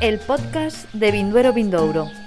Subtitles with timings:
[0.00, 2.19] el podcast de Vinduero Vindouro.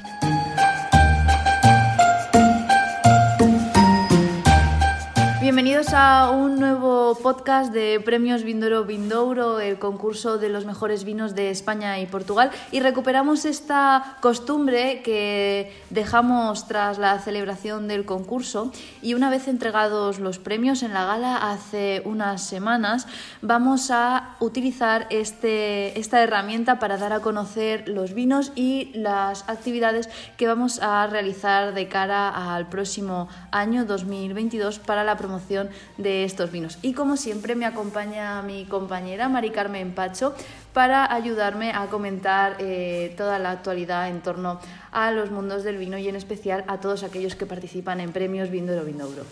[5.94, 12.00] Un nuevo podcast de Premios Vindoro Vindouro, el concurso de los mejores vinos de España
[12.00, 12.50] y Portugal.
[12.72, 18.72] Y recuperamos esta costumbre que dejamos tras la celebración del concurso.
[19.04, 23.06] Y una vez entregados los premios en la gala hace unas semanas,
[23.44, 30.10] vamos a utilizar este, esta herramienta para dar a conocer los vinos y las actividades
[30.38, 36.52] que vamos a realizar de cara al próximo año 2022 para la promoción de estos
[36.52, 36.78] vinos.
[36.82, 40.34] Y como siempre me acompaña mi compañera Mari Carmen Pacho
[40.74, 44.60] para ayudarme a comentar eh, toda la actualidad en torno
[44.92, 48.50] a los mundos del vino y en especial a todos aquellos que participan en premios
[48.50, 49.24] Vindoro Vindouro.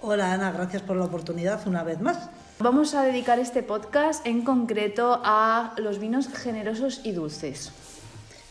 [0.00, 2.28] Hola Ana, gracias por la oportunidad una vez más.
[2.58, 7.72] Vamos a dedicar este podcast en concreto a los vinos generosos y dulces.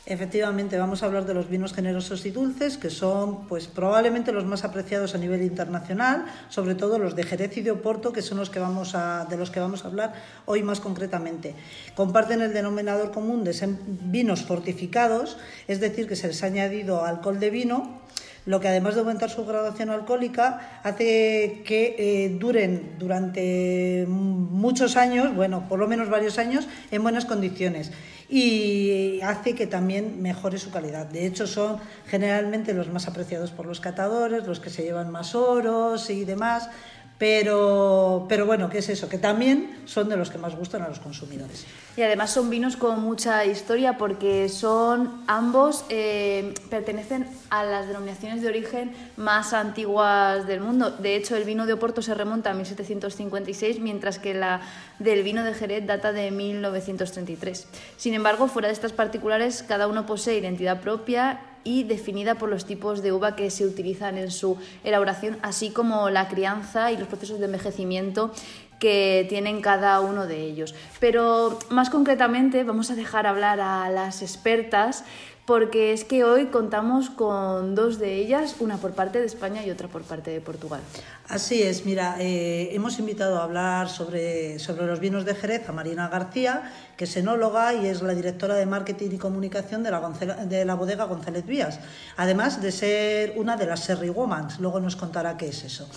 [0.08, 4.46] Efectivamente, vamos a hablar de los vinos generosos y dulces, que son pues probablemente los
[4.46, 8.38] más apreciados a nivel internacional, sobre todo los de Jerez y de Oporto, que son
[8.38, 10.14] los que vamos a, de los que vamos a hablar
[10.46, 11.56] hoy más concretamente.
[11.96, 17.40] Comparten el denominador común de vinos fortificados, es decir, que se les ha añadido alcohol
[17.40, 18.06] de vino
[18.46, 25.36] lo que además de aumentar su graduación alcohólica hace que eh, duren durante muchos años,
[25.36, 27.92] bueno, por lo menos varios años, en buenas condiciones
[28.30, 31.06] y hace que también mejore su calidad.
[31.06, 35.36] De hecho, son generalmente los más apreciados por los catadores, los que se llevan más
[35.36, 36.70] oros y demás.
[37.18, 39.08] Pero, pero bueno, ¿qué es eso?
[39.08, 41.66] Que también son de los que más gustan a los consumidores.
[41.96, 48.42] Y además son vinos con mucha historia porque son ambos eh, pertenecen a las denominaciones
[48.42, 50.92] de origen más antiguas del mundo.
[50.92, 54.60] De hecho, el vino de Oporto se remonta a 1756, mientras que la
[55.00, 57.68] del vino de Jerez data de 1933.
[57.96, 62.66] Sin embargo, fuera de estas particulares, cada uno posee identidad propia y definida por los
[62.66, 67.10] tipos de uva que se utilizan en su elaboración, así como la crianza y los
[67.10, 68.32] procesos de envejecimiento
[68.80, 70.76] que tienen cada uno de ellos.
[71.00, 75.04] Pero más concretamente vamos a dejar hablar a las expertas
[75.46, 79.70] porque es que hoy contamos con dos de ellas, una por parte de España y
[79.70, 80.82] otra por parte de Portugal.
[81.28, 85.72] Así es, mira, eh, hemos invitado a hablar sobre, sobre los vinos de Jerez a
[85.72, 90.00] Marina García, que es enóloga y es la directora de marketing y comunicación de la,
[90.46, 91.80] de la bodega González Vías,
[92.18, 95.88] además de ser una de las Serry Womans, luego nos contará qué es eso.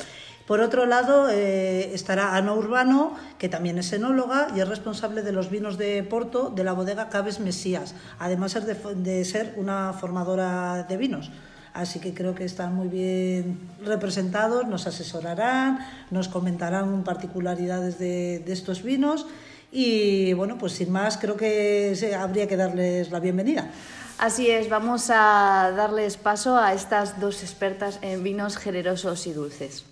[0.49, 5.31] Por otro lado, eh, estará Ana Urbano, que también es enóloga y es responsable de
[5.31, 10.87] los vinos de Porto de la bodega Caves Mesías, además de, de ser una formadora
[10.89, 11.31] de vinos.
[11.75, 18.53] Así que creo que están muy bien representados, nos asesorarán, nos comentarán particularidades de, de
[18.55, 19.27] estos vinos
[19.71, 23.71] y bueno, pues sin más creo que habría que darles la bienvenida.
[24.17, 29.85] Así es, vamos a darles paso a estas dos expertas en vinos generosos y dulces.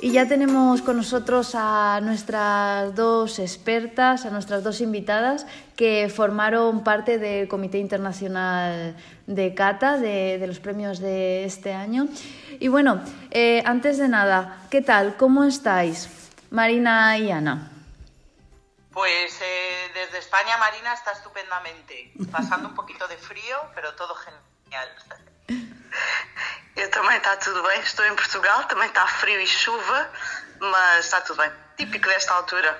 [0.00, 5.44] Y ya tenemos con nosotros a nuestras dos expertas, a nuestras dos invitadas
[5.76, 12.06] que formaron parte del Comité Internacional de Cata de, los premios de este año.
[12.60, 15.16] Y bueno, eh, antes de nada, ¿qué tal?
[15.16, 16.08] ¿Cómo estáis?
[16.50, 17.72] Marina y Ana.
[18.92, 24.88] Pues eh, desde España Marina está estupendamente, pasando un poquito de frío, pero todo genial.
[26.78, 30.10] Eu também está tudo bem, estou em Portugal, também está frio e chuva,
[30.60, 31.67] mas está tudo bem.
[31.78, 32.76] Típico desta altura.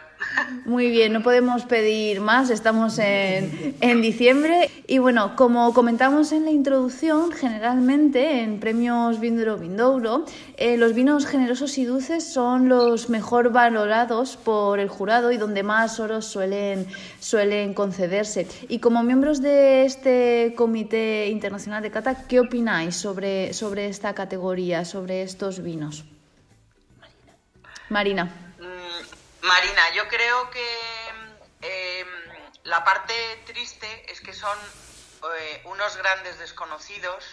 [0.64, 6.44] Muy bien, no podemos pedir más, estamos en, en, diciembre y bueno, como comentamos en
[6.44, 10.24] la introducción, generalmente en premios Vinduro Vindouro,
[10.56, 15.62] eh, los vinos generosos y dulces son los mejor valorados por el jurado y donde
[15.62, 16.84] más oros suelen,
[17.20, 18.48] suelen concederse.
[18.68, 24.84] Y como miembros de este Comité Internacional de Cata, ¿qué opináis sobre, sobre esta categoría,
[24.84, 26.04] sobre estos vinos?
[26.98, 28.24] Marina.
[28.24, 28.47] Marina.
[29.48, 30.78] Marina, yo creo que
[31.62, 32.08] em,
[32.64, 33.14] la parte
[33.46, 34.58] triste es que son
[35.38, 37.24] eh, unos grandes desconocidos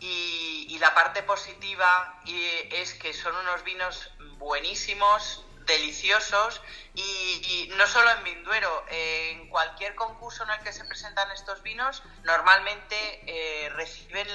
[0.00, 6.60] y, la parte positiva es que son unos vinos buenísimos, deliciosos
[6.94, 12.02] y, no solo en Vinduero, en cualquier concurso en el que se presentan estos vinos
[12.24, 12.96] normalmente
[13.28, 14.26] eh, reciben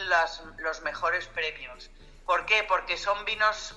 [0.59, 1.89] los mejores premios.
[2.25, 2.63] ¿Por qué?
[2.63, 3.75] Porque son vinos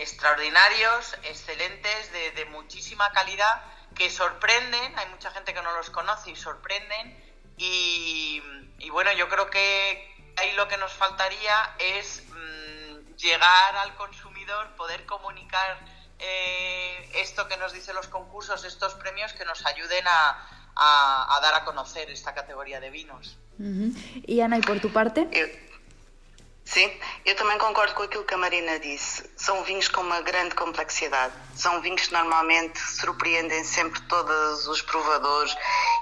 [0.00, 3.62] extraordinarios, excelentes, de, muchísima calidad,
[3.94, 8.40] que sorprenden, hay mucha gente que no los conoce y sorprenden, y,
[8.90, 15.04] bueno, yo creo que ahí lo que nos faltaría es mm, llegar al consumidor, poder
[15.04, 15.78] comunicar
[16.18, 21.64] eh, esto que nos dicen los concursos, estos premios que nos ayuden a, dar a
[21.64, 23.36] conocer esta categoria de vinos.
[24.26, 25.68] Y Ana, ¿y por tu parte?
[26.70, 26.88] Sim,
[27.24, 29.28] eu também concordo com aquilo que a Marina disse.
[29.36, 31.34] São vinhos com uma grande complexidade.
[31.56, 35.52] São vinhos que normalmente surpreendem sempre todos os provadores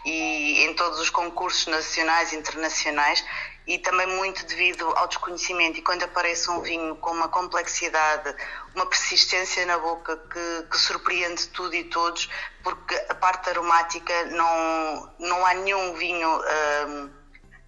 [0.05, 3.25] e em todos os concursos nacionais e internacionais
[3.67, 5.79] e também muito devido ao desconhecimento.
[5.79, 8.37] E quando aparece um vinho com uma complexidade,
[8.75, 12.29] uma persistência na boca que, que surpreende tudo e todos,
[12.63, 17.11] porque a parte aromática não, não há nenhum vinho hum,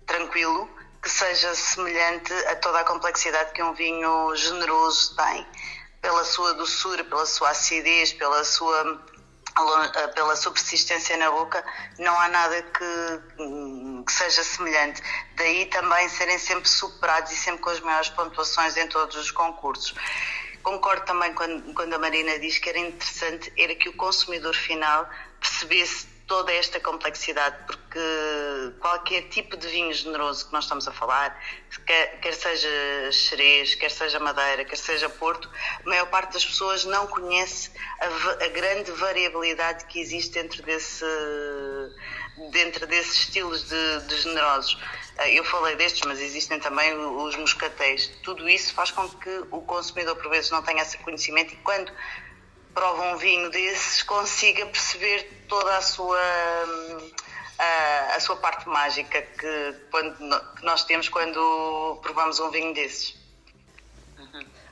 [0.07, 5.47] tranquilo que seja semelhante a toda a complexidade que um vinho generoso tem,
[6.01, 9.01] pela sua doçura, pela sua acidez, pela sua
[10.15, 11.63] pela sua persistência na boca,
[11.99, 15.03] não há nada que, que, seja semelhante.
[15.35, 19.95] Daí também serem sempre superados e sempre com as maiores pontuações em todos os concursos.
[20.63, 25.09] Concordo também quando, quando a Marina diz que era interessante era que o consumidor final
[25.41, 27.99] percebesse toda esta complexidade, porque
[28.79, 31.37] qualquer tipo de vinho generoso que nós estamos a falar,
[31.85, 32.69] quer, quer seja
[33.11, 35.51] Xerez, quer seja Madeira, quer seja Porto,
[35.85, 41.05] a maior parte das pessoas não conhece a, a grande variabilidade que existe dentro, desse,
[42.53, 44.79] dentro desses estilos de, de generosos.
[45.19, 48.07] Eh, eu falei destes, mas existem também os moscatéis.
[48.23, 51.93] Tudo isso faz com que o consumidor, por vezes, não tenha esse conhecimento e quando
[52.75, 56.19] prova um vinho desses consiga perceber toda a sua
[57.59, 60.17] a, a sua parte mágica que, quando,
[60.57, 63.20] que nós temos quando provamos um vinho desses.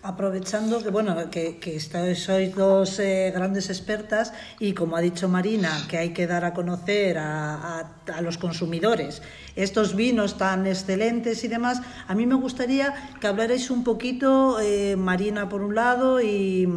[0.03, 5.75] Aprovechando que bueno que, que sois dos eh, grandes expertas y como ha dicho Marina
[5.91, 9.23] que hay que dar a conocer a, a, los consumidores
[9.59, 14.95] estos vinos tan excelentes y demás, a mí me gustaría que hablarais un poquito, eh,
[14.95, 16.69] Marina por un lado y,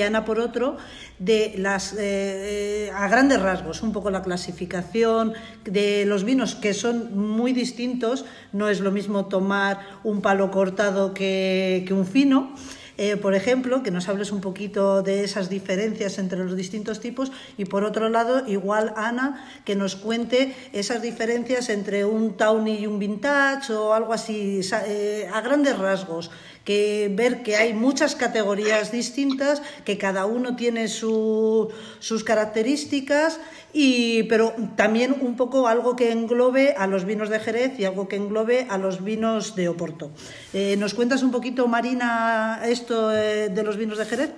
[0.00, 0.78] Ana por otro,
[1.18, 5.34] de las, eh, a grandes rasgos, un poco la clasificación
[5.64, 8.24] de los vinos que son muy distintos,
[8.54, 12.54] no es lo mismo tomar un palo cortado que, que un fino.
[12.98, 17.32] Eh, por ejemplo, que nos hables un poquito de esas diferencias entre los distintos tipos
[17.56, 22.86] y por otro lado, igual Ana, que nos cuente esas diferencias entre un Tawny y
[22.86, 26.30] un Vintage o algo así, eh, a grandes rasgos
[26.64, 33.40] que ver que hay muchas categorías distintas, que cada uno tiene su, sus características
[33.72, 38.08] y, pero también un poco algo que englobe a los vinos de Jerez y algo
[38.08, 40.10] que englobe a los vinos de Oporto.
[40.52, 44.30] Eh, ¿Nos cuentas un poquito, Marina, esto eh, de los vinos de Jerez?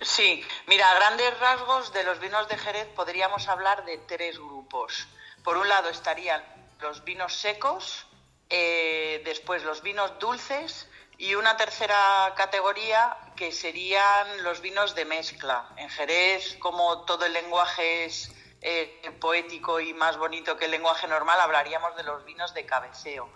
[0.00, 5.08] Sí, mira, a grandes rasgos de los vinos de Jerez podríamos hablar de tres grupos.
[5.42, 6.42] Por un lado estarían
[6.80, 8.06] los vinos secos,
[8.50, 15.68] eh, después los vinos dulces y una tercera categoría que serían los vinos de mezcla.
[15.76, 18.32] En Jerez, como todo el lenguaje es
[18.62, 23.28] eh, poético y más bonito que el lenguaje normal, hablaríamos de los vinos de cabeceo.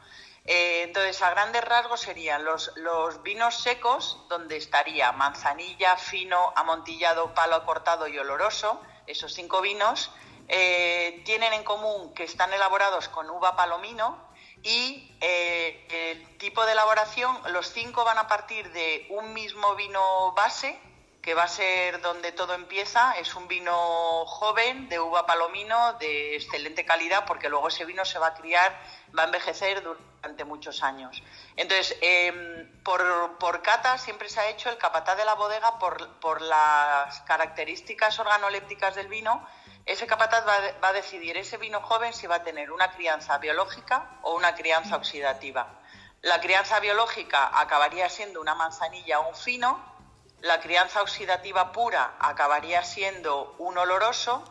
[0.44, 7.34] Eh, entonces, a grandes rasgos serían los, los, vinos secos, donde estaría manzanilla, fino, amontillado,
[7.34, 8.81] palo cortado y oloroso.
[9.08, 10.12] Esos cinco vinos
[10.49, 14.31] eh, tienen en común que están elaborados con uva palomino,
[14.62, 20.32] y eh, el tipo de elaboración, los cinco van a partir de un mismo vino
[20.32, 20.79] base,
[21.20, 23.13] que va a ser donde todo empieza.
[23.13, 28.19] Es un vino joven, de uva palomino, de excelente calidad, porque luego ese vino se
[28.19, 28.77] va a criar,
[29.17, 31.22] va a envejecer durante muchos años.
[31.56, 36.08] Entonces, em, por, por, cata siempre se ha hecho el capataz de la bodega por,
[36.19, 39.46] por las características organolépticas del vino
[39.86, 44.19] ese capataz va, a decidir ese vino joven si va a tener una crianza biológica
[44.22, 45.81] o una crianza oxidativa.
[46.20, 49.93] La crianza biológica acabaría siendo una manzanilla o un fino,
[50.41, 54.44] la crianza oxidativa pura acabaría siendo un oloroso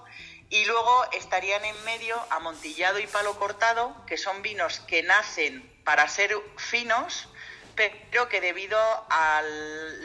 [0.49, 6.07] y luego estarían en medio amontillado y palo cortado, que son vinos que nacen para
[6.09, 7.29] ser finos,
[7.75, 8.77] pero que debido
[9.09, 9.41] a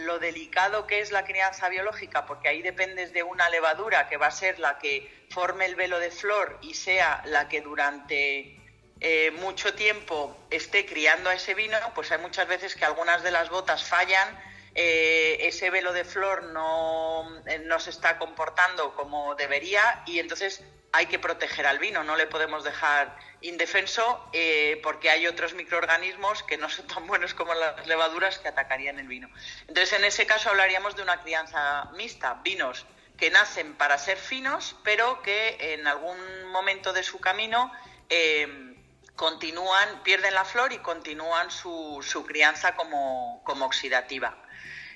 [0.05, 4.27] lo delicado que es la crianza biológica, porque ahí dependes de una levadura que va
[4.27, 8.57] a ser la que forme el velo de flor y sea la que durante
[9.01, 13.31] eh, mucho tiempo esté criando a ese vino, pues hay muchas veces que algunas de
[13.31, 14.39] las botas fallan,
[14.75, 20.63] eh, ese velo de flor no, eh, no se está comportando como debería y entonces
[20.93, 26.43] hay que proteger al vino, no le podemos dejar indefenso eh, porque hay otros microorganismos
[26.43, 29.29] que no son tan buenos como las levaduras que atacarían el vino.
[29.69, 32.87] Entonces, en ese caso hablaríamos de una crianza mixta, vinos
[33.19, 37.73] que nacen para ser finos, pero que en algún momento de su camino
[38.11, 38.75] eh,
[39.15, 44.37] continúan, pierden la flor y continúan su, crianza como oxidativa.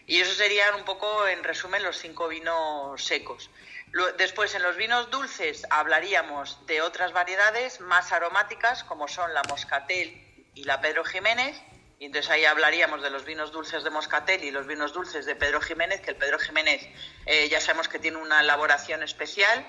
[0.06, 3.50] Y eso serían un poco, en resumen, los cinco vinos secos.
[4.18, 10.48] Después, en los vinos dulces, hablaríamos de otras variedades más aromáticas, como son la Moscatel
[10.54, 11.60] y la Pedro Jiménez.
[11.98, 15.36] Y entonces ahí hablaríamos de los vinos dulces de Moscatel y los vinos dulces de
[15.36, 16.88] Pedro Jiménez, que el Pedro Jiménez
[17.26, 19.66] eh, ya sabemos que tiene una elaboración especial.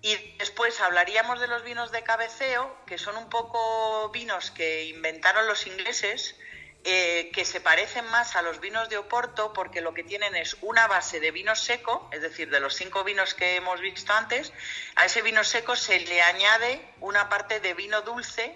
[0.00, 5.46] Y después hablaríamos de los vinos de cabeceo, que son un poco vinos que inventaron
[5.46, 6.36] los ingleses,
[6.84, 10.56] eh, que se parecen más a los vinos de Oporto porque lo que tienen es
[10.62, 14.52] una base de vino seco, es decir, de los cinco vinos que hemos visto antes,
[14.94, 18.54] a ese vino seco se le añade una parte de vino dulce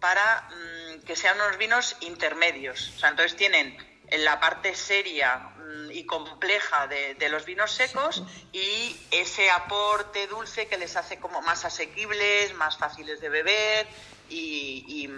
[0.00, 2.92] para mm, que sean unos vinos intermedios.
[2.94, 3.76] O sea, entonces tienen
[4.18, 8.22] la parte seria mm, y compleja de, los vinos secos
[8.52, 13.88] y ese aporte dulce que les hace como más asequibles, más fáciles de beber
[14.28, 15.08] y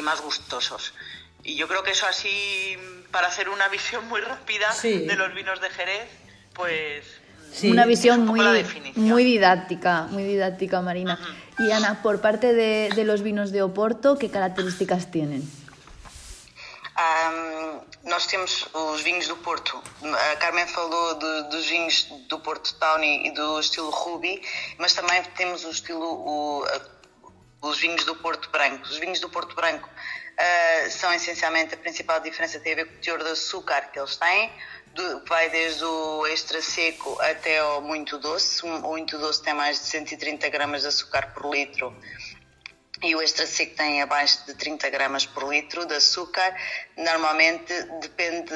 [0.00, 0.94] más gustosos.
[1.48, 2.76] Y yo creo que eso así,
[3.10, 6.08] para hacer una visión muy rápida de los vinos de Jerez,
[6.52, 7.06] pues...
[7.62, 8.42] Una visión muy,
[8.96, 11.18] muy didáctica, muy didáctica, Marina.
[11.58, 15.50] Y Ana, por parte de, de, los vinos de Oporto, ¿qué características tienen?
[16.98, 19.82] Um, nós temos os vinhos do Porto.
[20.02, 24.42] A Carmen falou de, dos vinhos do Porto Tawny e do estilo Ruby,
[24.76, 26.64] mas também temos o estilo o,
[27.60, 28.84] os vinhos do Porto Branco.
[28.84, 32.94] Os vinhos do Porto Branco uh, são essencialmente a principal diferença tem a ver com
[32.94, 34.52] o teor de açúcar que eles têm,
[34.94, 38.64] do, vai desde o extra seco até o muito doce.
[38.64, 41.94] O muito doce tem mais de 130 gramas de açúcar por litro
[43.02, 46.56] e o extra seco tem abaixo de 30 gramas por litro de açúcar.
[46.96, 48.52] Normalmente depende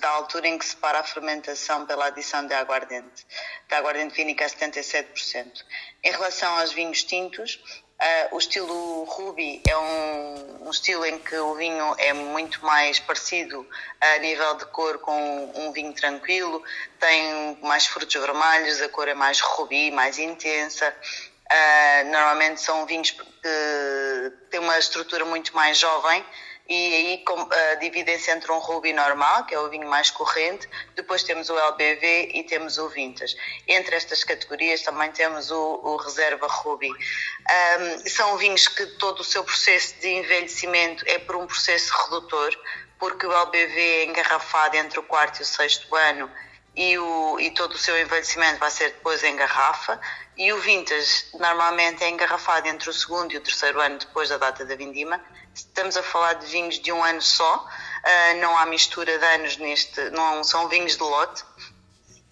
[0.00, 3.26] da altura em que se para a fermentação pela adição de aguardente.
[3.68, 5.64] Da aguardente vínica a 77%.
[6.04, 7.60] Em relação aos vinhos tintos,
[8.00, 12.98] Uh, o estilo Ruby é um, um, estilo em que o vinho é muito mais
[12.98, 13.68] parecido
[14.00, 16.62] a nível de cor com um vinho tranquilo,
[16.98, 20.94] tem mais frutos vermelhos, a cor é mais rubi, mais intensa.
[21.52, 23.22] Uh, normalmente são vinhos que
[24.50, 26.24] têm uma estrutura muito mais jovem
[26.70, 31.24] e aí uh, dividem-se entre um ruby normal, que é o vinho mais corrente, depois
[31.24, 33.36] temos o LBV e temos o vintage.
[33.66, 36.88] Entre estas categorias também temos o, o reserva ruby.
[36.88, 42.56] Um, são vinhos que todo o seu processo de envelhecimento é por um processo redutor,
[43.00, 46.30] porque o LBV é engarrafado entre o quarto e o sexto ano
[46.80, 50.00] e, o, e todo o seu envelhecimento vai ser depois em garrafa.
[50.34, 54.38] E o vintage normalmente é engarrafado entre o segundo e o terceiro ano depois da
[54.38, 55.20] data da vindima.
[55.54, 59.58] Estamos a falar de vinhos de um ano só, uh, não há mistura de anos
[59.58, 61.44] neste, não são vinhos de lote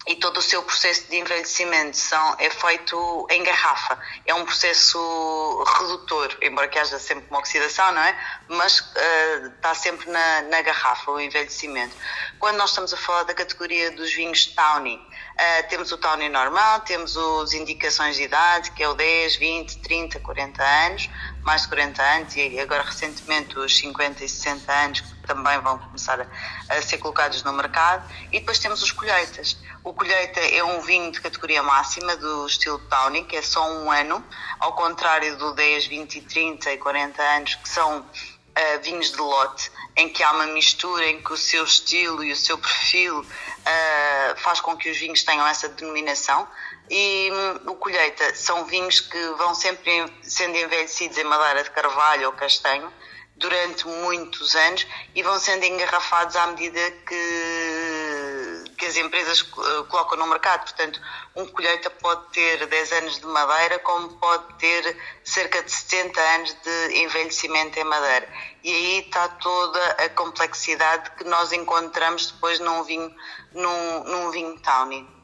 [0.07, 3.99] e todo o seu processo de envelhecimento são, é feito em garrafa.
[4.25, 8.17] É um processo redutor, embora que haja sempre uma oxidação, não é?
[8.47, 11.95] Mas uh, está sempre na, na, garrafa o envelhecimento.
[12.39, 16.79] Quando nós estamos a falar da categoria dos vinhos Tawny, uh, temos o Tawny normal,
[16.81, 21.09] temos as indicações de idade, que é o 10, 20, 30, 40 anos
[21.43, 25.77] mais de 40 anos e agora recentemente os 50 e 60 anos que também vão
[25.77, 26.27] começar a,
[26.73, 28.07] a ser colocados no mercado.
[28.31, 29.57] E depois temos os colheitas.
[29.83, 33.91] O colheita é um vinho de categoria máxima do estilo Tawny, que é só um
[33.91, 34.23] ano,
[34.59, 39.71] ao contrário do 10, 20, 30 e 40 anos, que são uh, vinhos de lote,
[39.95, 44.37] em que há uma mistura, em que o seu estilo e o seu perfil uh,
[44.37, 46.47] faz com que os vinhos tenham essa denominação
[46.89, 52.27] e hum, o colheita são vinhos que vão sempre sendo envelhecidos em madeira de carvalho
[52.27, 52.91] ou castanho
[53.39, 60.17] durante muitos anos e vão sendo engarrafados à medida que, que as empresas eh, colocam
[60.17, 60.63] no mercado.
[60.63, 60.99] Portanto,
[61.35, 66.53] um colheita pode ter 10 anos de madeira, como pode ter cerca de 70 anos
[66.53, 68.27] de envelhecimento em madeira.
[68.61, 73.15] E aí está toda a complexidade que nós encontramos depois num vinho,
[73.53, 75.18] num, num vinho tawny.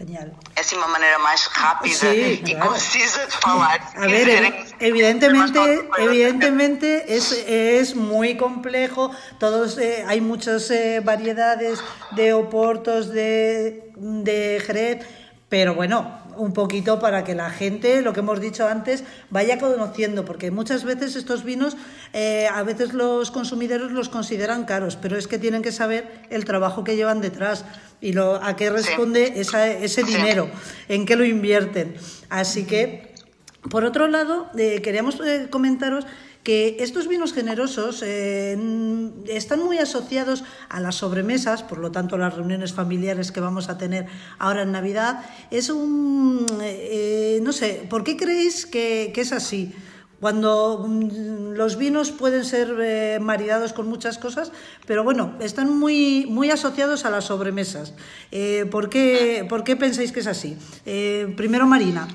[0.00, 0.28] Genial.
[0.56, 2.70] É assim uma maneira mais rápida sí, y claro.
[2.70, 3.80] concisa de falar.
[3.96, 4.28] A ver,
[4.80, 5.60] evidentemente,
[5.98, 9.10] evidentemente es, es muy complejo.
[9.38, 11.80] Todos eh, hay muchas eh, variedades
[12.12, 15.04] de oportos de, de Jerez,
[15.50, 20.24] pero bueno, un poquito para que la gente, lo que hemos dicho antes, vaya conociendo,
[20.24, 21.76] porque muchas veces estos vinos,
[22.14, 26.46] eh, a veces los consumidores los consideran caros, pero es que tienen que saber el
[26.46, 27.66] trabajo que llevan detrás
[28.00, 30.48] y lo, a qué responde ese dinero,
[30.88, 31.94] en qué lo invierten.
[32.28, 33.12] Así que,
[33.68, 36.06] por otro lado, eh, queríamos eh, comentaros
[36.42, 38.58] que estos vinos generosos eh,
[39.28, 43.76] están muy asociados a las sobremesas, por lo tanto las reuniones familiares que vamos a
[43.76, 44.06] tener
[44.38, 45.22] ahora en Navidad.
[45.50, 46.46] Es un,
[47.42, 49.74] no sé, ¿por qué creéis que, que es así?
[50.20, 54.52] Cuando mm, los vinos pueden ser eh, maridados con muchas cosas,
[54.86, 57.94] pero bueno, están muy, muy asociados a las sobremesas.
[58.30, 60.56] Eh, ¿por, qué, ¿por, qué, pensáis que es así?
[60.84, 62.06] Eh, primero, Marina.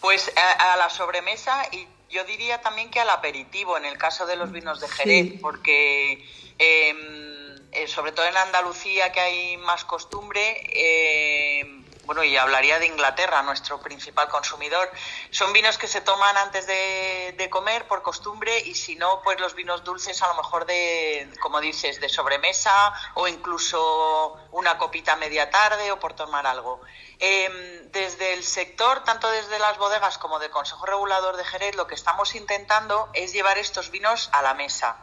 [0.00, 4.36] Pues a, la sobremesa y yo diría también que al aperitivo, en el caso de
[4.36, 6.24] los vinos de Jerez, porque
[6.58, 13.42] em, sobre todo en Andalucía, que hay más costumbre, em, bueno, y hablaría de Inglaterra,
[13.42, 14.90] nuestro principal consumidor.
[15.30, 19.54] Son vinos que se toman antes de, comer por costumbre y si no, pues los
[19.54, 25.50] vinos dulces a lo mejor de, como dices, de sobremesa o incluso una copita media
[25.50, 26.80] tarde o por tomar algo.
[27.18, 31.86] Em, desde el sector, tanto desde las bodegas como del Consejo Regulador de Jerez, lo
[31.86, 34.96] que estamos intentando es llevar estos vinos a la mesa.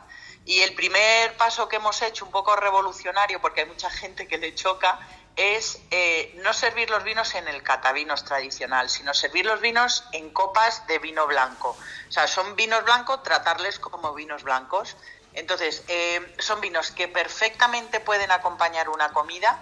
[0.46, 4.38] Y el primer paso que hemos hecho, un poco revolucionario, porque hay mucha gente que
[4.38, 5.00] le choca,
[5.36, 10.30] es eh, no servir los vinos en el catavinos tradicional, sino servir los vinos en
[10.30, 11.76] copas de vino blanco.
[12.08, 14.96] O sea, son vinos blancos, tratarles como vinos blancos.
[15.34, 19.60] Entonces, eh, son vinos que perfectamente pueden acompañar una comida,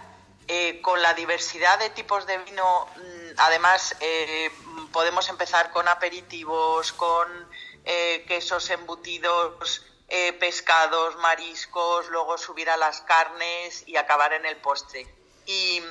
[0.47, 2.87] eh, con la diversidad de tipos de vino.
[2.97, 3.95] Mm, además,
[4.91, 7.49] podemos empezar con aperitivos, con
[8.27, 9.85] quesos embutidos,
[10.39, 15.83] pescados, mariscos, luego subir a las carnes y acabar en el postre y,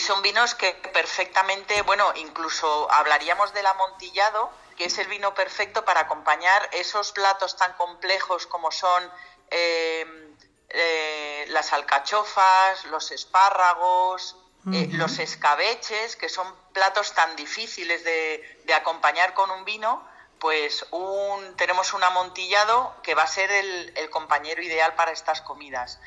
[0.00, 6.02] son vinos que perfectamente, bueno, incluso hablaríamos del amontillado, que es el vino perfecto para
[6.02, 9.10] acompañar esos platos tan complejos como son
[9.50, 10.34] eh,
[10.68, 14.36] eh, las alcachofas, los espárragos,
[14.72, 20.06] eh, los escabeches, que son platos tan difíciles de, acompañar con un vino,
[20.38, 25.98] pues un, tenemos un amontillado que va a ser el compañero ideal para estas comidas.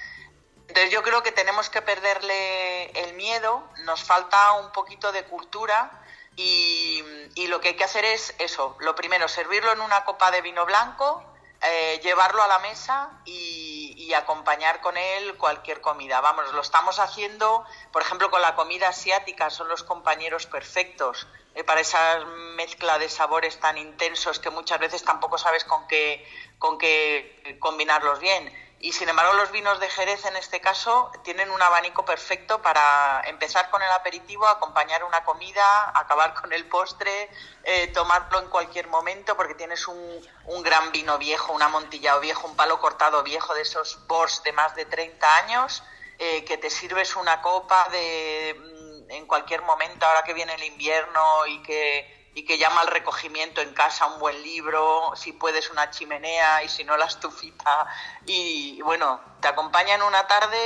[0.69, 5.91] Entonces yo creo que tenemos que perderle el miedo, nos falta un poquito de cultura
[6.35, 7.03] y,
[7.47, 10.63] lo que hay que hacer es eso, lo primero, servirlo en una copa de vino
[10.67, 11.23] blanco,
[11.63, 16.20] eh, llevarlo a la mesa y, acompañar con él cualquier comida.
[16.20, 21.63] Vamos, lo estamos haciendo, por ejemplo, con la comida asiática, son los compañeros perfectos eh,
[21.63, 26.79] para esa mezcla de sabores tan intensos que muchas veces tampoco sabes con qué, con
[26.79, 31.61] qué combinarlos bien y sin embargo los vinos de Jerez en este caso tienen un
[31.61, 35.63] abanico perfecto para empezar con el aperitivo, acompañar una comida,
[35.94, 37.29] acabar con el postre,
[37.63, 42.48] eh, tomarlo en cualquier momento porque tienes un, un, gran vino viejo, un amontillado viejo,
[42.48, 45.83] un palo cortado viejo de esos Bors de más de 30 años,
[46.18, 50.63] eh, que te sirves una copa de mm, en cualquier momento ahora que viene el
[50.63, 55.70] invierno y que y que llama al recogimiento en casa un buen libro, si puedes
[55.70, 57.87] una chimenea y si no la estufita.
[58.25, 60.57] Y bueno, te acompaña en una tarde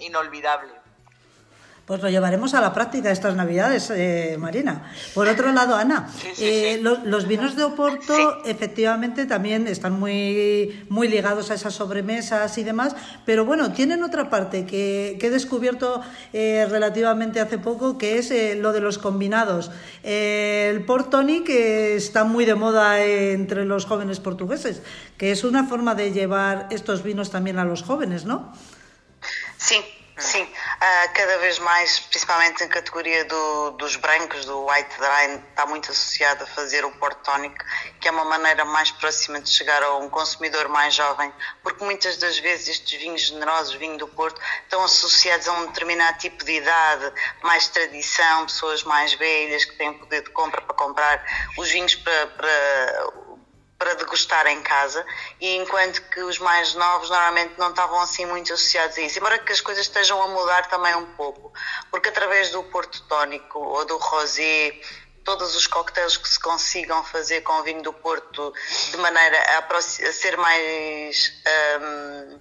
[0.00, 0.83] inolvidable.
[1.86, 4.90] Pues lo llevaremos a la práctica estas Navidades, eh, Marina.
[5.12, 11.50] Por otro lado, Ana, eh, los, vinos de Oporto efectivamente también están muy, muy ligados
[11.50, 16.00] a esas sobremesas y demás, pero bueno, tienen otra parte que, he descubierto
[16.32, 19.70] eh, relativamente hace poco, que es lo de los combinados.
[20.02, 24.80] el Port Tonic está muy de moda entre los jóvenes portugueses,
[25.18, 28.52] que es una forma de llevar estos vinos también a los jóvenes, ¿no?
[29.58, 29.76] Sí,
[30.16, 35.66] Sim, uh, cada vez mais, principalmente em categoria do, dos brancos, do white dry, está
[35.66, 37.56] muito associado a fazer o port tonic,
[38.00, 41.32] que é uma maneira mais próxima de chegar a um consumidor mais jovem,
[41.64, 46.16] porque muitas das vezes estes vinhos generosos, vinho do Porto, estão associados a um determinado
[46.18, 51.24] tipo de idade, mais tradição, pessoas mais velhas que têm poder de compra para comprar
[51.58, 53.23] os vinhos para, para
[53.78, 55.04] para degustar em casa,
[55.40, 59.18] e enquanto que os mais novos normalmente não estavam assim muito associados a isso.
[59.18, 61.52] Embora que as coisas estejam a mudar também um pouco,
[61.90, 64.80] porque através do Porto Tónico ou do Rosé,
[65.24, 68.52] todos os coquetéis que se consigam fazer com o vinho do Porto
[68.90, 71.32] de maneira a, ser mais.
[71.80, 72.40] Um,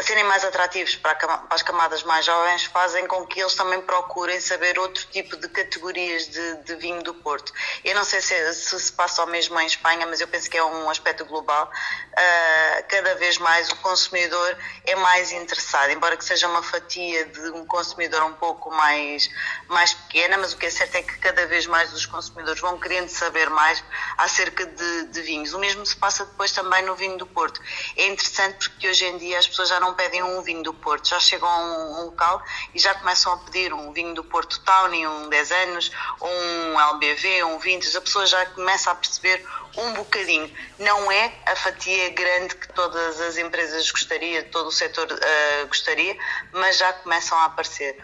[0.00, 1.16] serem mais atrativos para,
[1.50, 6.28] as camadas mais jovens fazem com que eles também procurem saber outro tipo de categorias
[6.28, 7.52] de, de vinho do Porto.
[7.84, 10.56] Eu não sei se, se, se passa o mesmo em Espanha, mas eu penso que
[10.56, 11.70] é um aspecto global.
[12.12, 17.50] Uh, cada vez mais o consumidor é mais interessado, embora que seja uma fatia de
[17.50, 19.30] um consumidor um pouco mais,
[19.68, 22.78] mais pequena, mas o que é certo é que cada vez mais os consumidores vão
[22.78, 23.82] querendo saber mais
[24.18, 25.52] acerca de, de vinhos.
[25.54, 27.60] O mesmo se passa depois também no vinho do Porto.
[27.96, 31.08] É interessante porque hoje em dia as pessoas já não pedem um vinho do Porto,
[31.08, 32.42] já chegam a um, um local
[32.74, 35.90] e já começam a pedir um vinho do Porto Tawny, um 10 anos,
[36.22, 39.44] um LBV, um 20, a pessoa já começa a perceber
[39.76, 40.50] um bocadinho.
[40.78, 46.16] Não é a fatia grande que todas as empresas gostariam, todo o setor uh, gostaria,
[46.52, 48.02] mas já começam a aparecer.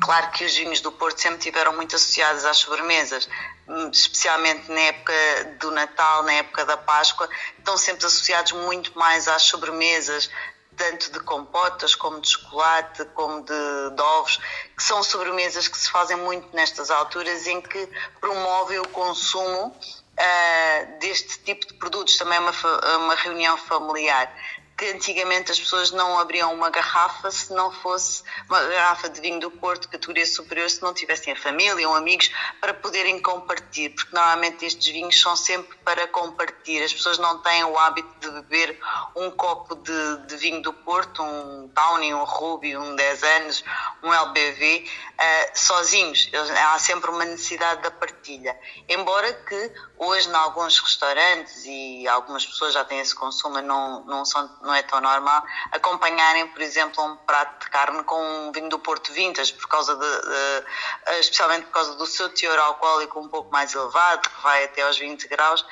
[0.00, 3.28] Claro que os vinhos do Porto sempre tiveram muito associados às sobremesas,
[3.68, 5.12] hum, especialmente na época
[5.60, 7.28] do Natal, na época da Páscoa,
[7.58, 10.30] estão sempre associados muito mais às sobremesas,
[10.76, 14.38] tanto de compotas como de chocolate, como de, de, ovos,
[14.76, 17.88] que são sobremesas que se fazem muito nestas alturas em que
[18.20, 22.16] promovem o consumo uh, deste tipo de produtos.
[22.16, 24.32] Também é uma, uma reunião familiar
[24.76, 29.38] que antigamente as pessoas não abriam uma garrafa se não fosse uma garrafa de vinho
[29.38, 34.14] do Porto, categoria superior, se não tivessem a família ou amigos para poderem compartilhar, porque
[34.14, 36.84] normalmente estes vinhos são sempre para compartilhar.
[36.84, 38.78] As pessoas não têm o hábito de beber
[39.14, 43.64] um copo de, de vinho do Porto, um Tawny, um Ruby, um 10 anos,
[44.02, 46.30] um LBV, uh, eh, sozinhos.
[46.72, 48.58] Há sempre uma necessidade da partilha.
[48.88, 54.24] Embora que hoje, em alguns restaurantes, e algumas pessoas já têm esse consumo, não, não
[54.24, 58.68] são não é tão normal, acompanharem, por exemplo, um prato de carne com um vinho
[58.68, 60.66] do Porto Vintas, por causa de, de,
[61.06, 64.82] eh, especialmente por causa do seu teor alcoólico um pouco mais elevado, que vai até
[64.82, 65.64] aos 20 graus.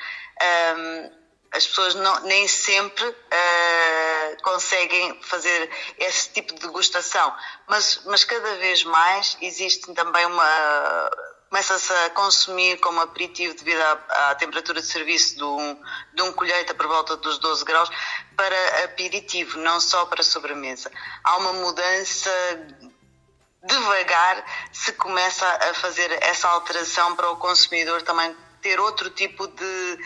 [0.77, 7.35] Um, as pessoas não, nem sempre uh, conseguem fazer esse tipo de degustação,
[7.67, 11.11] mas, mas cada vez mais existe também uma
[11.53, 15.79] começa-se a consumir como aperitivo devido à, à, temperatura de serviço de um,
[16.11, 17.91] de um colheita por volta dos 12 graus
[18.35, 20.91] para aperitivo, não só para sobremesa.
[21.23, 22.31] Há uma mudança
[23.63, 29.99] devagar se começa a fazer essa alteração para o consumidor também ter outro tipo de,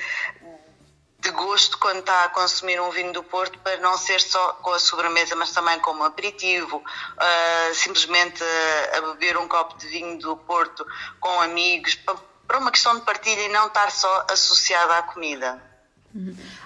[1.28, 4.72] de gosto quando está a consumir um vinho do Porto para não ser só com
[4.72, 10.18] a sobremesa, mas também como aperitivo, uh, simplesmente a, a, beber um copo de vinho
[10.20, 10.86] do Porto
[11.20, 12.16] com amigos, para,
[12.48, 15.62] para uma questão de partilha e não estar só associada à comida.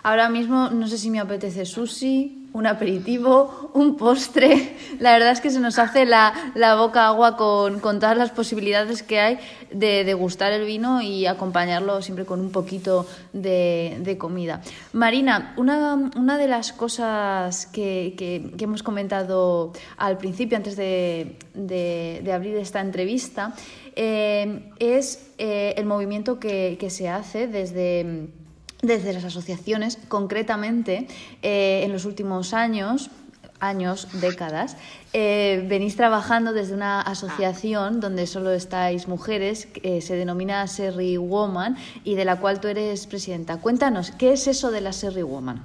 [0.04, 4.76] Ahora mismo no sé si me apetece sushi, un aperitivo, un postre.
[5.00, 8.32] La verdad es que se nos hace la, la boca agua con, con, todas las
[8.32, 9.40] posibilidades que hay
[9.72, 14.62] de degustar el vino y acompañarlo siempre con un poquito de, de comida.
[14.94, 22.22] Marina, una, una, de las cosas que, que, hemos comentado al principio, antes de, de,
[22.24, 23.54] de abrir esta entrevista,
[23.96, 28.30] eh, es eh, el movimiento que, que se hace desde
[28.82, 31.08] desde las asociaciones, concretamente
[31.42, 33.10] eh, en los últimos años,
[33.60, 34.76] años, décadas,
[35.14, 41.78] eh, venís trabajando desde una asociación donde solo estáis mujeres, que se denomina Serry Woman
[42.04, 43.58] y de la cual tú eres presidenta.
[43.58, 45.62] Cuéntanos, ¿qué es eso de la Serry Woman?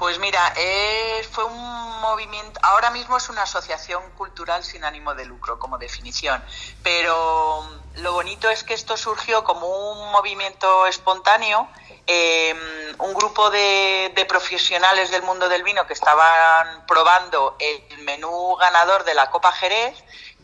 [0.00, 5.26] Pues mira, eh, fue un movimiento, ahora mismo es una asociación cultural sin ánimo de
[5.26, 6.42] lucro como definición,
[6.82, 11.68] pero lo bonito es que esto surgió como un movimiento espontáneo,
[12.06, 12.56] em,
[12.98, 19.12] un grupo de, profesionales del mundo del vino que estaban probando el menú ganador de
[19.12, 20.02] la Copa Jerez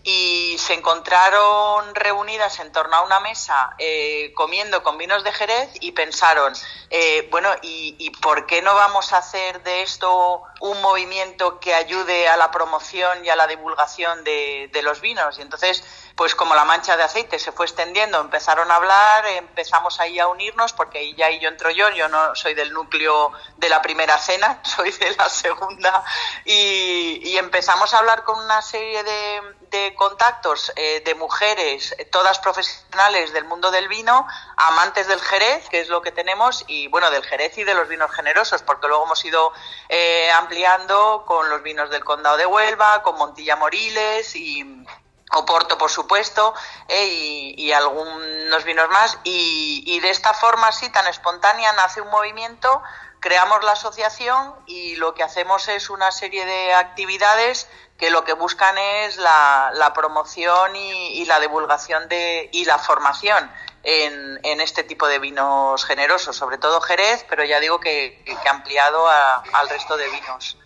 [0.09, 5.69] y se encontraron reunidas en torno a una mesa eh, comiendo con vinos de Jerez
[5.81, 6.53] y pensaron,
[6.91, 11.75] eh, bueno, ¿y, ¿y, por qué no vamos a hacer de esto un movimiento que
[11.75, 15.39] ayude a la promoción y a la divulgación de, de los vinos?
[15.39, 15.85] Y entonces
[16.17, 20.29] pues como la mancha de aceite se fue extendiendo, empezaron a hablar, empezamos ahí a
[20.29, 23.83] unirnos, porque ahí ya y yo entro yo, yo no soy del núcleo de la
[23.83, 26.03] primera cena, soy de la segunda,
[26.47, 33.45] y, empezamos a hablar con una serie de, contactos eh, de mujeres, todas profesionales del
[33.45, 37.59] mundo del vino, amantes del Jerez, que es lo que tenemos, y bueno, del Jerez
[37.59, 39.53] y de los vinos generosos, porque luego hemos ido
[39.91, 44.87] eh, ampliando con los vinos del Condado de Huelva, con Montilla Moriles y
[45.33, 46.55] Oporto, por supuesto,
[46.87, 49.19] eh, y, algunos vinos más.
[49.25, 52.81] Y, de esta forma así, tan espontánea, nace un movimiento,
[53.21, 58.35] creamos la asociación y lo que hacemos es una serie de actividades que lo que
[58.35, 63.51] buscan es la, promoción y, la divulgación de, y la formación
[63.83, 69.07] en, este tipo de vinos generosos, sobre todo Jerez, pero ya digo que, que ampliado
[69.09, 70.59] al resto de vinos.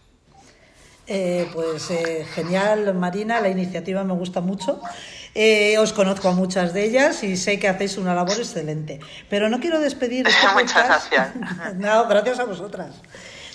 [1.13, 4.81] Eh, pues eh, genial, Marina, la iniciativa me gusta mucho.
[5.35, 9.01] Eh, os conozco a muchas de ellas y sé que hacéis una labor excelente.
[9.29, 11.29] Pero no quiero despedir este Muchas gracias.
[11.77, 12.97] no, gracias a vosotras.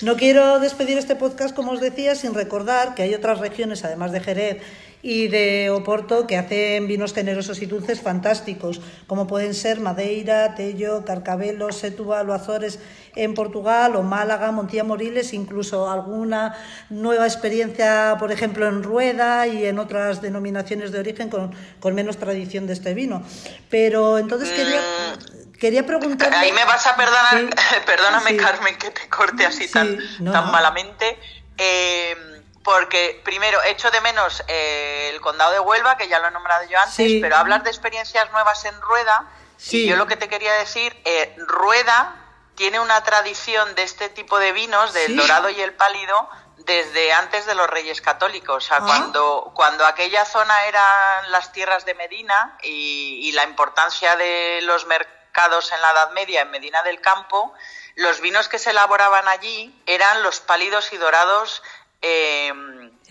[0.02, 4.12] No quiero despedir este podcast, como os decía, sin recordar que hay otras regiones, además
[4.12, 4.62] de Jerez
[5.08, 11.06] y de Oporto que hacen vinos generosos y dulces fantásticos, como pueden ser Madeira, Tello,
[11.06, 12.80] Carcabelo, Setúbal o Azores
[13.16, 16.58] en Portugal, o Málaga, Montilla Moriles, incluso alguna
[16.90, 22.18] nueva experiencia, por ejemplo, en Rueda y en otras denominaciones de origen con, con menos
[22.18, 23.22] tradición de este vino.
[23.70, 24.82] Pero entonces quería...
[24.82, 25.36] Mm.
[25.56, 26.34] Quería preguntar.
[26.34, 31.18] Ahí me vas a perdonar, perdóname Carmen que te corte así tan, tan malamente.
[31.58, 32.35] Eh,
[32.66, 36.66] porque primero echo de menos eh, el condado de Huelva, que ya lo he nombrado
[36.68, 37.20] yo antes, Sí.
[37.22, 39.84] pero hablar de experiencias nuevas en Rueda, Sí.
[39.86, 42.16] y yo lo que te quería decir, eh, Rueda
[42.56, 45.16] tiene una tradición de este tipo de vinos, del Sí.
[45.16, 48.64] dorado y el pálido, desde antes de los Reyes Católicos.
[48.66, 48.84] O sea, Ah.
[48.86, 54.88] cuando, cuando aquella zona eran las tierras de Medina y, y la importancia de los
[54.88, 57.54] mercados en la Edad Media en Medina del Campo,
[57.96, 61.62] los vinos que se elaboraban allí eran los pálidos y dorados
[62.08, 62.54] eh,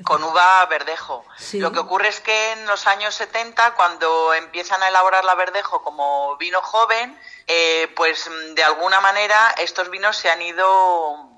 [0.05, 1.25] con uva verdejo.
[1.37, 1.59] Sí.
[1.59, 5.83] Lo que ocurre es que en los años 70, cuando empiezan a elaborar la verdejo
[5.83, 11.29] como vino joven, eh, pues de alguna manera estos vinos se han ido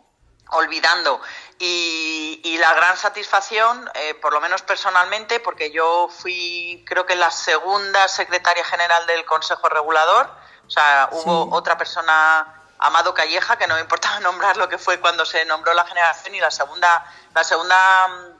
[0.50, 1.20] olvidando.
[1.58, 7.16] Y, y la gran satisfacción, eh, por lo menos personalmente, porque yo fui creo que
[7.16, 10.30] la segunda secretaria general del Consejo Regulador,
[10.66, 11.50] o sea, hubo Sí.
[11.52, 15.74] otra persona, Amado Calleja, que no me importaba nombrar lo que fue cuando se nombró
[15.74, 18.36] la generación, y la segunda, la segunda mm,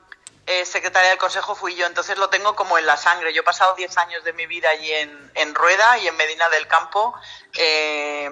[0.47, 3.33] eh, secretaria del Consejo fui yo, entonces lo tengo como en la sangre.
[3.33, 6.47] Yo he pasado 10 años de mi vida allí en, en Rueda y en Medina
[6.49, 7.13] del Campo.
[7.55, 8.31] eh,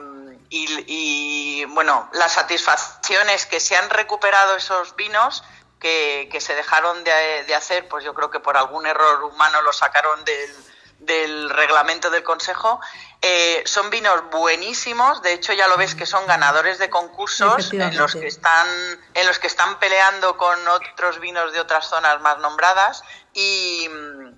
[0.50, 5.44] y, bueno, la satisfacción es que se han recuperado esos vinos
[5.80, 9.62] que, que se dejaron de, de hacer, pues yo creo que por algún error humano
[9.64, 10.56] lo sacaron del,
[11.00, 12.80] del reglamento del Consejo.
[13.22, 17.98] Eh, son vinos buenísimos, de hecho ya lo ves que son ganadores de concursos en
[17.98, 18.68] los que están
[19.14, 23.04] en los que están peleando con otros vinos de otras zonas más nombradas
[23.34, 23.90] y,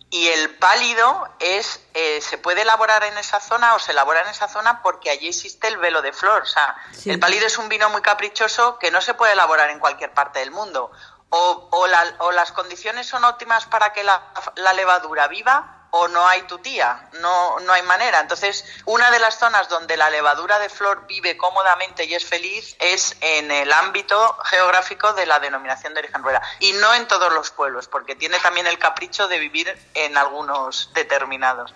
[0.09, 4.27] y el pálido es eh, se puede elaborar en esa zona o se elabora en
[4.29, 7.09] esa zona porque allí existe el velo de flor, o sea, Sí.
[7.11, 10.39] el pálido es un vino muy caprichoso que no se puede elaborar en cualquier parte
[10.39, 10.91] del mundo.
[11.29, 16.07] O, o, la- o las condiciones son óptimas para que la, la levadura viva o
[16.07, 18.19] no hay tutía, no, no hay manera.
[18.19, 22.75] Entonces, una de las zonas donde la levadura de flor vive cómodamente y es feliz
[22.79, 26.41] es en el ámbito geográfico de la denominación de origen rueda.
[26.59, 30.91] Y no en todos los pueblos, porque tiene también el capricho de vivir en algunos
[30.93, 31.73] determinados.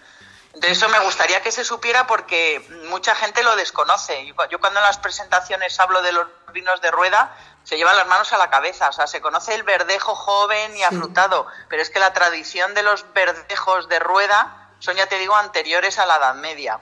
[0.53, 4.25] De eso me gustaría que se supiera porque mucha gente lo desconoce.
[4.25, 8.07] Yo, yo cuando en las presentaciones hablo de los vinos de rueda, se llevan las
[8.07, 8.89] manos a la cabeza.
[8.89, 12.83] O sea, se conoce el verdejo joven y afrutado, pero es que la tradición de
[12.83, 16.79] los verdejos de rueda son, ya te digo, anteriores a la Edad Media.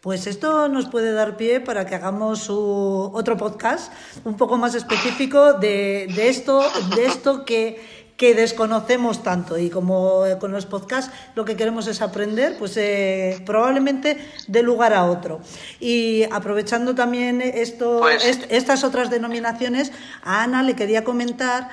[0.00, 3.92] Pues esto nos puede dar pie para que hagamos otro podcast
[4.24, 9.58] un poco más específico de, de esto, de esto que, que desconocemos tanto.
[9.58, 14.62] Y como eh, con los podcasts lo que queremos es aprender, pues eh, probablemente de
[14.62, 15.40] lugar a otro.
[15.80, 19.90] Y aprovechando también esto, Pues- est- estas otras denominaciones,
[20.22, 21.68] a Ana le quería comentar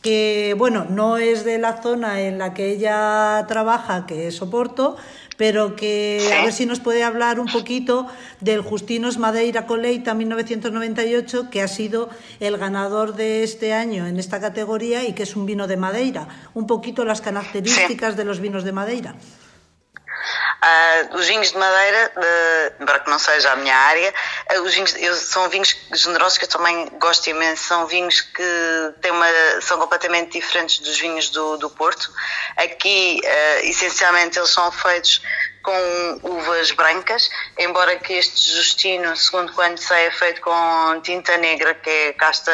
[0.00, 4.96] que, bueno, no es de la zona en la que ella trabaja, que es Oporto,
[5.40, 8.06] pero que a ver si nos puede hablar un poquito
[8.40, 14.38] del Justinos Madeira Coleita 1998, que ha sido el ganador de este año en esta
[14.38, 16.28] categoría y que es un vino de Madeira.
[16.52, 19.14] Un poquito las características de los vinos de Madeira.
[20.62, 24.12] Ah, os vinhos de madeira, eh, embora que não seja a minha área,
[24.50, 27.64] eh, os vinhos, eu- são vinhos generosos que eu também gosto imenso.
[27.64, 29.26] São vinhos que têm uma,
[29.62, 32.12] são completamente diferentes dos vinhos do, do Porto.
[32.58, 35.22] Aqui, eh, essencialmente, eles são feitos
[35.62, 41.74] com uvas brancas, embora que este Justino, segundo quando sei, é feito com tinta negra,
[41.74, 42.52] que é casta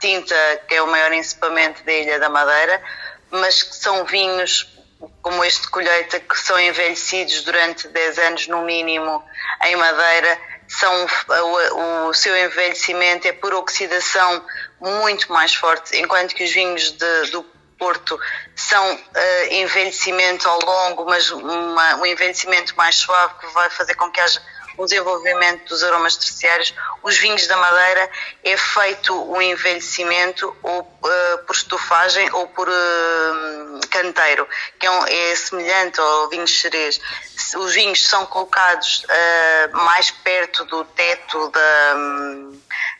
[0.00, 0.34] tinta,
[0.68, 2.82] que é o maior encipamento da Ilha da Madeira,
[3.30, 4.75] mas que são vinhos
[5.22, 9.24] como este de colheita que são envelhecidos durante 10 anos no mínimo
[9.64, 10.38] em madeira,
[10.68, 14.44] são, o, o seu envelhecimento é por oxidação
[14.80, 17.42] muito mais forte, enquanto que os vinhos de- do
[17.78, 18.18] Porto
[18.54, 24.10] são eh, envelhecimento ao longo, mas uma- um envelhecimento mais suave que vai fazer com
[24.10, 24.40] que haja
[24.76, 26.74] o desenvolvimento dos aromas terciários.
[27.02, 28.10] Os vinhos da Madeira
[28.44, 34.46] é feito o envelhecimento ou eh, por estufagem ou por eh, canteiro,
[34.78, 37.00] que é, um- é semelhante ao vinho xerez.
[37.56, 41.94] Os vinhos são colocados eh, mais perto do teto da,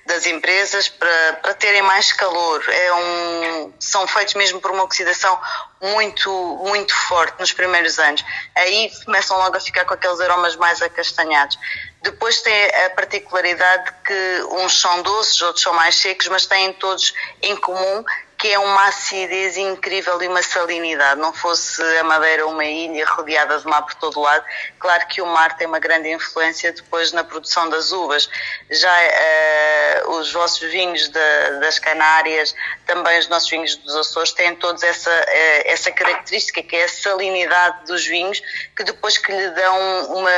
[0.07, 2.64] das empresas para, para terem mais calor.
[2.69, 5.38] É um, são feitos mesmo por uma oxidação
[5.83, 6.31] muito,
[6.64, 8.25] muito forte nos primeiros anos.
[8.55, 11.59] Aí começam logo a ficar com aqueles aromas mais acastanhados.
[12.03, 17.12] Depois tem a particularidade que uns são doces, outros são mais secos, mas têm todos
[17.42, 18.05] em comum
[18.38, 21.20] que é uma acidez incrível e uma salinidade.
[21.20, 24.44] Não fosse a Madeira uma ilha rodeada de mar por todo lado,
[24.79, 28.29] claro que o mar tem uma grande influência depois na produção das uvas.
[28.70, 32.55] Já eh, os vossos vinhos de, das Canárias,
[32.87, 36.88] também os nossos vinhos dos Açores, têm todos essa, eh, essa característica que é a
[36.88, 38.42] salinidade dos vinhos,
[38.77, 40.31] que depois que lhe dão uma,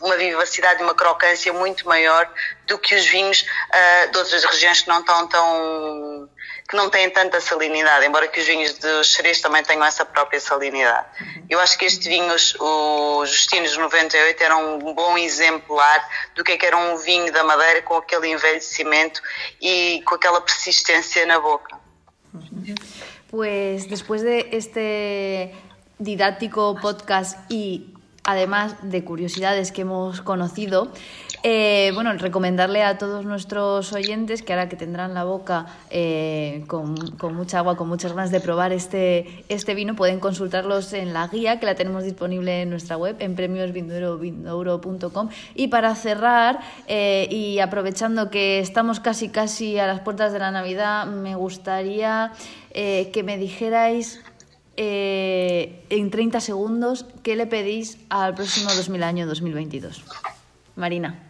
[0.00, 2.28] uma vivacidade e uma crocância muito maior
[2.66, 6.28] do que os vinhos uh, de outras regiões que não estão tão
[6.68, 10.40] que não têm tanta salinidade, embora que os vinhos dos Xerez também tenham essa própria
[10.40, 11.06] salinidade.
[11.48, 16.56] Eu acho que este vinho, o Justinos 98, era um bom exemplar do que, é
[16.56, 19.22] que era um vinho da Madeira com aquele envelhecimento
[19.60, 21.78] e com aquela persistência na boca.
[23.30, 25.54] Pues después de este
[25.98, 30.92] didáctico podcast y además de curiosidades que hemos conocido,
[31.48, 36.96] Eh, bueno, recomendarle a todos nuestros oyentes que ahora que tendrán la boca eh, con,
[37.36, 41.60] mucha agua, con muchas ganas de probar este, este vino, pueden consultarlos en la guía
[41.60, 45.28] que la tenemos disponible en nuestra web, en premiosvindouro.com.
[45.54, 50.50] Y para cerrar, eh, y aprovechando que estamos casi casi a las puertas de la
[50.50, 52.32] Navidad, me gustaría
[52.72, 54.20] que me dijerais
[54.76, 60.04] en 30 segundos qué le pedís al próximo 2000 año 2022.
[60.74, 61.25] Marina.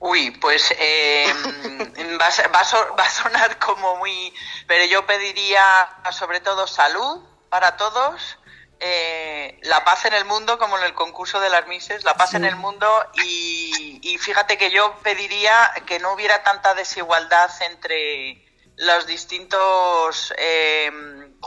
[0.00, 1.26] Uy, pues eh,
[2.20, 4.32] va, a, sonar como muy...
[4.66, 8.38] Pero yo pediría sobre todo salud para todos,
[8.80, 12.34] eh, la paz en el mundo, como en el concurso de las Mises, la paz
[12.34, 12.88] en el mundo
[13.24, 18.44] y, fíjate que yo pediría que no hubiera tanta desigualdad entre
[18.76, 20.90] los distintos eh,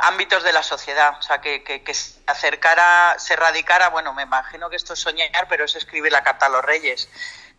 [0.01, 4.69] ámbitos de la sociedad, o sea, que, que, se acercara, se radicara, bueno, me imagino
[4.69, 7.09] que esto es soñar, pero es escribir la carta a los reyes,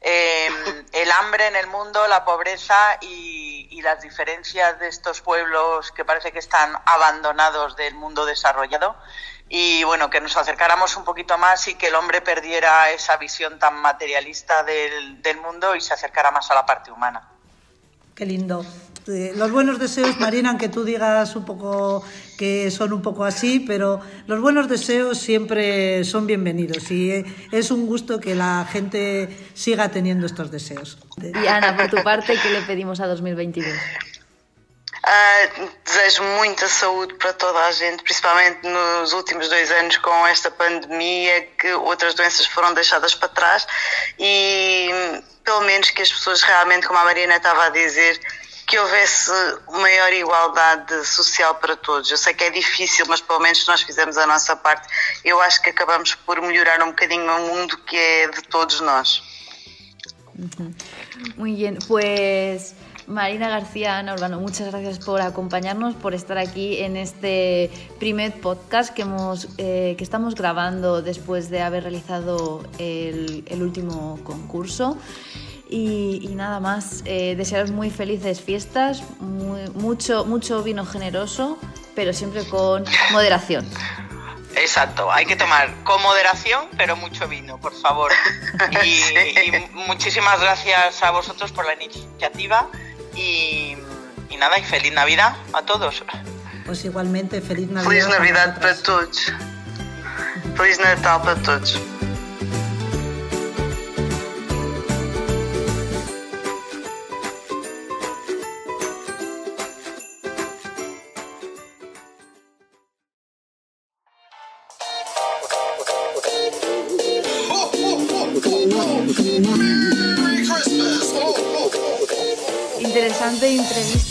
[0.05, 6.05] Em, el hambre en el mundo, la pobreza y, las diferencias de estos pueblos que
[6.05, 8.95] parece que están abandonados del mundo desarrollado.
[9.49, 13.59] Y bueno, que nos acercáramos un poquito más y que el hombre perdiera esa visión
[13.59, 17.29] tan materialista del, del mundo y se acercara más a la parte humana.
[18.15, 18.65] Qué lindo.
[19.07, 22.05] Los buenos deseos, Marina, aunque tú digas un poco
[22.39, 27.73] que son un poco así, pero los buenos deseos siempre son bienvenidos y eh, es
[27.73, 30.99] un gusto que la gente siga teniendo estos deseos.
[31.21, 33.67] Y Ana, por tu parte, ¿qué le pedimos a 2022?
[35.05, 40.49] Uh, desejo muita saúde para toda a gente, principalmente nos últimos dois anos com esta
[40.49, 43.67] pandemia, que outras doenças foram deixadas para trás
[44.17, 44.89] e
[45.43, 48.21] pelo menos que as pessoas realmente, como a Marina estava a dizer,
[48.67, 49.31] que houvesse
[49.71, 52.11] maior igualdade social para todos.
[52.11, 54.89] Eu sei que é difícil, mas pelo menos nós fizemos a nossa parte.
[55.25, 59.23] Eu acho que acabamos por melhorar um bocadinho o mundo que é de todos nós.
[61.37, 62.75] Muy bien, pues
[63.07, 68.95] Marina García, Ana Urbano, muchas gracias por acompañarnos, por estar aquí en este primer podcast
[68.95, 74.97] que, hemos, eh, que estamos grabando después de haber realizado el, el último concurso.
[75.75, 81.59] Y, nada más, eh, desearos muy felices fiestas, mucho, mucho vino generoso,
[81.95, 83.67] pero siempre con moderación.
[84.55, 88.13] Exacto, hay que tomar con moderación, pero mucho vino, por favor.
[88.85, 92.69] Y, muchísimas gracias a vosotros por la iniciativa
[93.17, 93.77] y,
[94.39, 96.05] nada, y feliz Navidad a todos.
[96.67, 97.91] Pues igualmente, feliz Navidad.
[97.91, 99.33] Feliz Navidad para todos.
[100.55, 101.81] Feliz Natal para todos.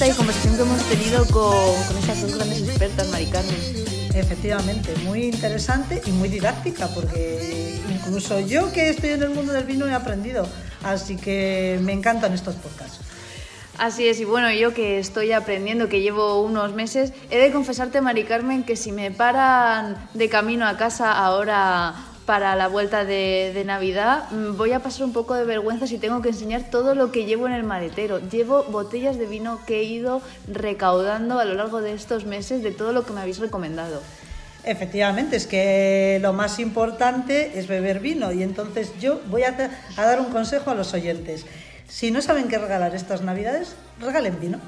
[0.01, 3.55] Entrevista y conversación que hemos tenido con, con estas dos grandes expertas, Maricarmen.
[4.15, 9.63] Efectivamente, muy interesante y muy didáctica, porque incluso yo que estoy en el mundo del
[9.63, 10.47] vino he aprendido,
[10.83, 12.99] así que me encantan estos podcasts.
[13.77, 18.01] Así es, y bueno, yo que estoy aprendiendo, que llevo unos meses, he de confesarte,
[18.01, 21.93] Mari Carmen, que si me paran de camino a casa ahora
[22.31, 26.21] para la vuelta de, Navidad, mm, voy a pasar un poco de vergüenza si tengo
[26.21, 28.19] que enseñar todo lo que llevo en el maletero.
[28.19, 32.71] Llevo botellas de vino que he ido recaudando a lo largo de estos meses de
[32.71, 34.01] todo lo que me habéis recomendado.
[34.63, 39.53] Efectivamente, es que lo más importante es beber vino y entonces yo voy a,
[39.97, 41.45] a dar un consejo a los oyentes.
[41.89, 44.61] Si no saben qué regalar estas Navidades, regalen vino.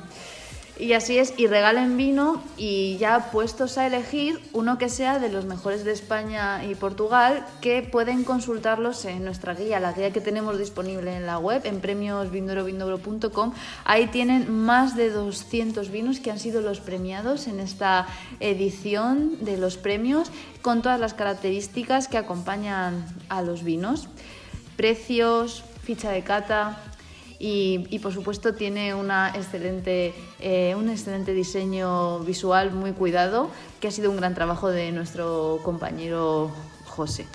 [0.79, 5.29] Y así es, y regalen vino y ya puestos a elegir uno que sea de
[5.29, 10.19] los mejores de España y Portugal, que pueden consultarlos en nuestra guía, la guía que
[10.19, 13.53] tenemos disponible en la web, en premiosvindoro.com.
[13.85, 18.07] Ahí tienen más de 200 vinos que han sido los premiados en esta
[18.39, 20.31] edición de los premios,
[20.63, 24.07] con todas las características que acompañan a los vinos.
[24.75, 26.79] Precios, ficha de cata
[27.45, 33.91] y, por supuesto tiene una excelente, eh, un excelente diseño visual muy cuidado que ha
[33.91, 36.51] sido un gran trabajo de nuestro compañero
[36.85, 37.25] José.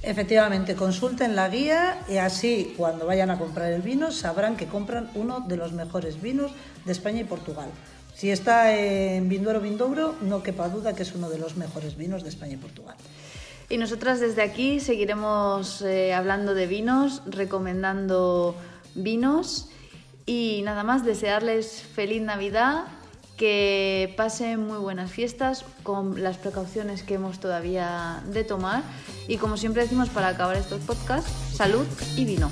[0.00, 5.10] Efectivamente, consulten la guía y así cuando vayan a comprar el vino sabrán que compran
[5.14, 6.52] uno de los mejores vinos
[6.86, 7.68] de España y Portugal.
[8.14, 12.22] Si está en Vinduero Vindouro, no quepa duda que es uno de los mejores vinos
[12.22, 12.96] de España y Portugal.
[13.68, 18.54] Y nosotras desde aquí seguiremos eh, hablando de vinos, recomendando
[18.94, 19.68] vinos
[20.26, 22.84] y nada más desearles feliz Navidad,
[23.36, 28.82] que pasen muy buenas fiestas con las precauciones que hemos todavía de tomar
[29.26, 31.86] y como siempre decimos para acabar estos podcasts, salud
[32.16, 32.48] y vino.